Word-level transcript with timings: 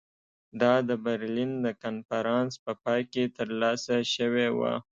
دا 0.61 0.73
د 0.89 0.91
برلین 1.05 1.51
د 1.65 1.67
کنفرانس 1.83 2.51
په 2.65 2.71
پای 2.83 3.01
کې 3.11 3.23
ترلاسه 3.37 3.95
شوې 4.15 4.47
وه. 4.57 4.73